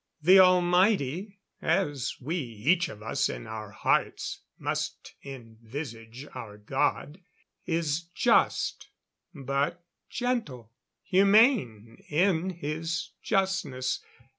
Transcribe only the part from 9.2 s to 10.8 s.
but gentle,